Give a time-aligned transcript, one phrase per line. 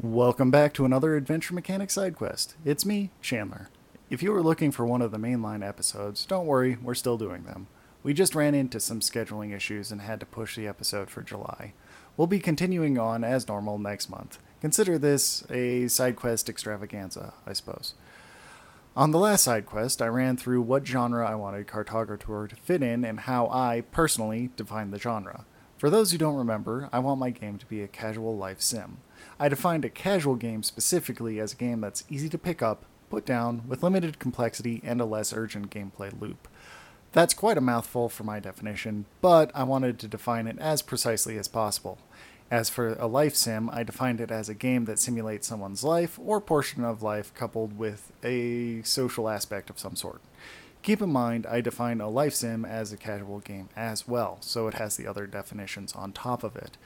[0.00, 2.54] Welcome back to another Adventure Mechanic side quest.
[2.64, 3.68] It's me, Chandler.
[4.08, 7.42] If you were looking for one of the mainline episodes, don't worry, we're still doing
[7.42, 7.66] them.
[8.04, 11.72] We just ran into some scheduling issues and had to push the episode for July.
[12.16, 14.38] We'll be continuing on as normal next month.
[14.60, 17.94] Consider this a side quest extravaganza, I suppose.
[18.96, 22.84] On the last side quest, I ran through what genre I wanted CartograTour to fit
[22.84, 25.44] in and how I, personally, defined the genre.
[25.78, 28.98] For those who don't remember, I want my game to be a casual life sim.
[29.38, 33.24] I defined a casual game specifically as a game that's easy to pick up, put
[33.24, 36.48] down, with limited complexity and a less urgent gameplay loop.
[37.12, 41.38] That's quite a mouthful for my definition, but I wanted to define it as precisely
[41.38, 41.98] as possible.
[42.50, 46.18] As for a life sim, I defined it as a game that simulates someone's life
[46.18, 50.22] or portion of life coupled with a social aspect of some sort.
[50.82, 54.68] Keep in mind, I define a life sim as a casual game as well, so
[54.68, 56.78] it has the other definitions on top of it.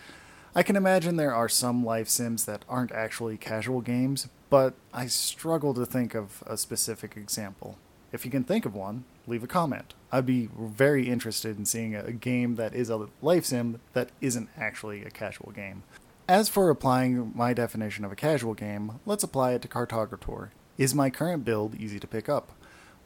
[0.55, 5.07] I can imagine there are some life sims that aren't actually casual games, but I
[5.07, 7.79] struggle to think of a specific example.
[8.13, 9.95] If you can think of one, leave a comment.
[10.11, 14.51] I'd be very interested in seeing a game that is a life sim that isn't
[14.59, 15.85] actually a casual game.
[16.29, 20.51] As for applying my definition of a casual game, let's apply it to CartograTour.
[20.77, 22.53] Is my current build easy to pick up?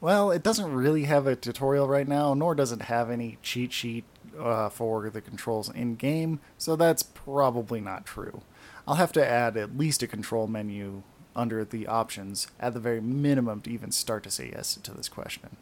[0.00, 3.72] Well, it doesn't really have a tutorial right now, nor does it have any cheat
[3.72, 4.04] sheet
[4.38, 8.42] uh, for the controls in game, so that's probably not true.
[8.86, 11.02] I'll have to add at least a control menu
[11.34, 15.08] under the options at the very minimum to even start to say yes to this
[15.08, 15.56] question.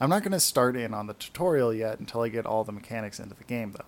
[0.00, 2.72] I'm not going to start in on the tutorial yet until I get all the
[2.72, 3.84] mechanics into the game, though.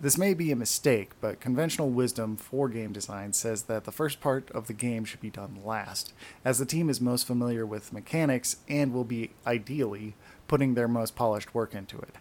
[0.00, 4.20] This may be a mistake, but conventional wisdom for game design says that the first
[4.20, 6.12] part of the game should be done last,
[6.44, 10.14] as the team is most familiar with mechanics and will be, ideally,
[10.46, 12.14] putting their most polished work into it.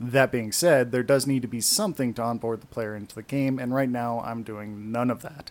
[0.00, 3.22] That being said, there does need to be something to onboard the player into the
[3.22, 5.50] game, and right now I'm doing none of that.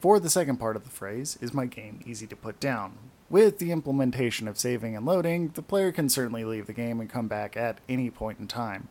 [0.00, 2.98] For the second part of the phrase, is my game easy to put down?
[3.28, 7.08] With the implementation of saving and loading, the player can certainly leave the game and
[7.08, 8.88] come back at any point in time.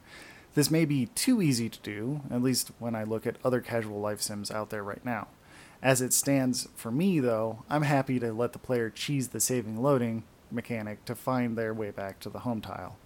[0.55, 3.99] This may be too easy to do, at least when I look at other casual
[3.99, 5.27] life sims out there right now.
[5.81, 9.81] As it stands for me, though, I'm happy to let the player cheese the saving
[9.81, 12.97] loading mechanic to find their way back to the home tile.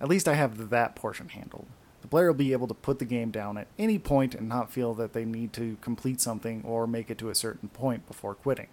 [0.00, 1.66] At least I have that portion handled.
[2.02, 4.70] The player will be able to put the game down at any point and not
[4.70, 8.34] feel that they need to complete something or make it to a certain point before
[8.34, 8.68] quitting.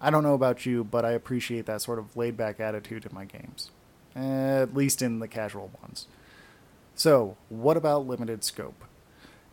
[0.00, 3.14] I don't know about you, but I appreciate that sort of laid back attitude in
[3.14, 3.70] my games.
[4.14, 6.06] At least in the casual ones.
[7.04, 8.82] So, what about limited scope?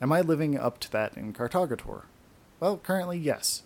[0.02, 2.04] Am I living up to that in CartograTour?
[2.62, 3.64] Well, currently, yes.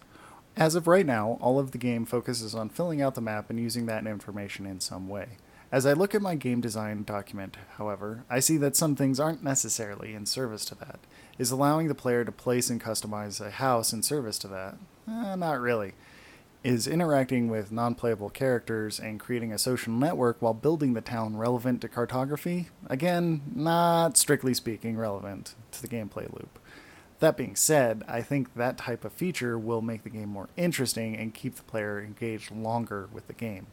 [0.58, 3.60] As of right now, all of the game focuses on filling out the map and
[3.60, 5.38] using that information in some way.
[5.72, 9.44] As I look at my game design document, however, I see that some things aren't
[9.44, 10.98] necessarily in service to that.
[11.38, 14.78] Is allowing the player to place and customize a house in service to that?
[15.08, 15.94] Eh, not really.
[16.66, 21.38] Is interacting with non playable characters and creating a social network while building the town
[21.38, 22.70] relevant to cartography?
[22.88, 26.58] Again, not strictly speaking relevant to the gameplay loop.
[27.20, 31.16] That being said, I think that type of feature will make the game more interesting
[31.16, 33.68] and keep the player engaged longer with the game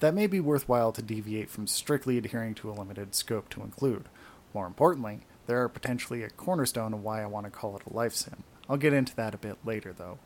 [0.00, 4.06] that may be worthwhile to deviate from strictly adhering to a limited scope to include.
[4.54, 7.92] More importantly, there are potentially a cornerstone of why I want to call it a
[7.92, 8.44] life sim.
[8.66, 10.18] I'll get into that a bit later, though.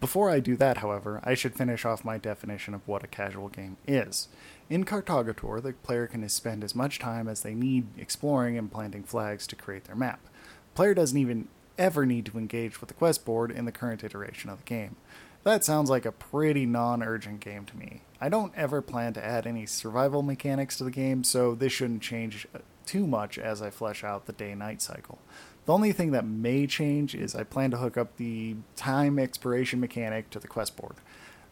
[0.00, 3.48] Before I do that, however, I should finish off my definition of what a casual
[3.48, 4.28] game is.
[4.70, 9.02] In CartograTour, the player can spend as much time as they need exploring and planting
[9.02, 10.20] flags to create their map.
[10.24, 11.48] The player doesn't even
[11.78, 14.96] ever need to engage with the quest board in the current iteration of the game.
[15.42, 18.02] That sounds like a pretty non urgent game to me.
[18.20, 22.02] I don't ever plan to add any survival mechanics to the game, so this shouldn't
[22.02, 22.46] change
[22.88, 25.18] too much as I flesh out the day night cycle.
[25.66, 29.78] The only thing that may change is I plan to hook up the time expiration
[29.78, 30.94] mechanic to the quest board.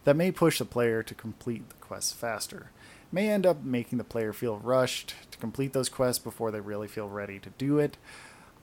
[0.03, 2.71] That may push the player to complete the quests faster.
[2.81, 6.59] It may end up making the player feel rushed to complete those quests before they
[6.59, 7.97] really feel ready to do it.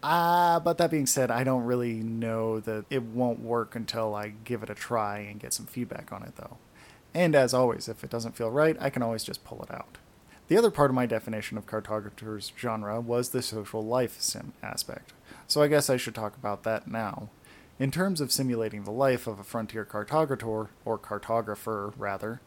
[0.02, 4.32] Uh, but that being said, I don't really know that it won't work until I
[4.42, 6.58] give it a try and get some feedback on it, though.
[7.14, 9.99] And as always, if it doesn't feel right, I can always just pull it out.
[10.46, 15.14] The other part of my definition of CartograTour's genre was the social life sim aspect,
[15.46, 17.31] so I guess I should talk about that now.
[17.79, 22.41] In terms of simulating the life of a frontier cartographer, or cartographer rather,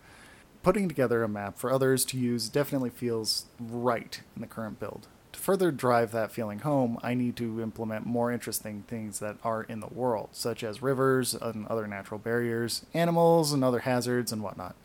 [0.61, 5.07] putting together a map for others to use definitely feels right in the current build.
[5.33, 9.63] To further drive that feeling home, I need to implement more interesting things that are
[9.63, 14.43] in the world, such as rivers and other natural barriers, animals and other hazards, and
[14.43, 14.75] whatnot.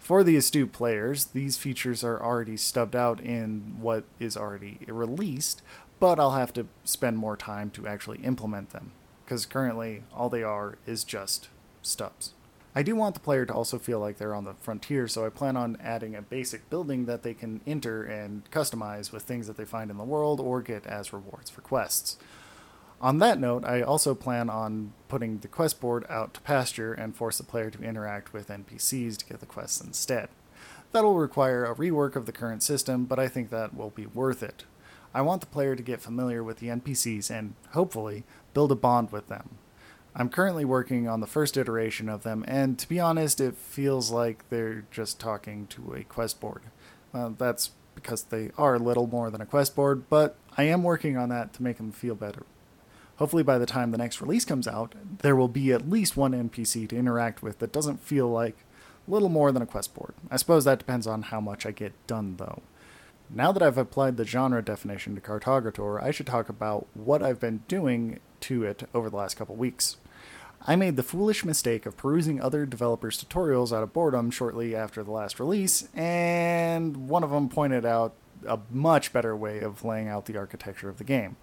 [0.00, 5.62] For the astute players, these features are already stubbed out in what is already released,
[6.00, 8.92] but I'll have to spend more time to actually implement them,
[9.24, 11.48] because currently all they are is just
[11.82, 12.32] stubs.
[12.74, 15.28] I do want the player to also feel like they're on the frontier, so I
[15.28, 19.56] plan on adding a basic building that they can enter and customize with things that
[19.56, 22.16] they find in the world or get as rewards for quests.
[23.00, 27.16] On that note, I also plan on putting the quest board out to pasture and
[27.16, 30.28] force the player to interact with NPCs to get the quests instead.
[30.92, 34.42] That'll require a rework of the current system, but I think that will be worth
[34.42, 34.64] it.
[35.14, 39.12] I want the player to get familiar with the NPCs and, hopefully, build a bond
[39.12, 39.50] with them.
[40.14, 44.10] I'm currently working on the first iteration of them, and to be honest, it feels
[44.10, 46.62] like they're just talking to a quest board.
[47.12, 51.16] Well, that's because they are little more than a quest board, but I am working
[51.16, 52.44] on that to make them feel better.
[53.20, 56.32] Hopefully, by the time the next release comes out, there will be at least one
[56.32, 58.56] NPC to interact with that doesn't feel like
[59.06, 60.14] little more than a quest board.
[60.30, 62.62] I suppose that depends on how much I get done, though.
[63.28, 67.38] Now that I've applied the genre definition to CartograTour, I should talk about what I've
[67.38, 69.98] been doing to it over the last couple weeks.
[70.66, 75.02] I made the foolish mistake of perusing other developers' tutorials out of boredom shortly after
[75.02, 78.14] the last release, and one of them pointed out
[78.46, 81.36] a much better way of laying out the architecture of the game.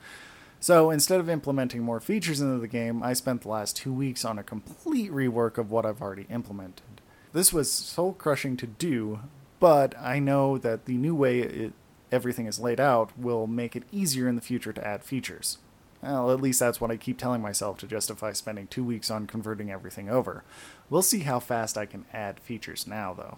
[0.60, 4.26] So instead of implementing more features into the game, I spent the last two weeks
[4.26, 7.02] on a complete rework of what I've already implemented.
[7.34, 9.20] This was soul crushing to do,
[9.60, 11.74] but I know that the new way it,
[12.12, 15.60] everything is laid out will make it easier in the future to add features.
[16.02, 19.28] Well, at least that's what I keep telling myself to justify spending two weeks on
[19.28, 20.44] converting everything over.
[20.90, 23.38] We'll see how fast I can add features now, though.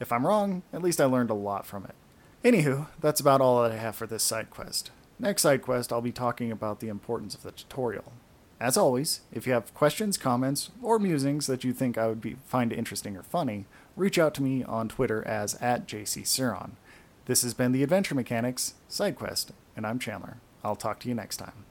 [0.00, 1.94] If I'm wrong, at least I learned a lot from it.
[2.44, 4.90] Anywho, that's about all that I have for this side quest.
[5.18, 8.12] Next side quest, I'll be talking about the importance of the tutorial.
[8.60, 12.36] As always, if you have questions, comments, or musings that you think I would be,
[12.46, 13.66] find interesting or funny,
[13.96, 16.72] reach out to me on Twitter as at jcsuron.
[17.26, 20.38] This has been the Adventure Mechanics Side Quest, and I'm Chandler.
[20.64, 21.52] I'll talk to you next time.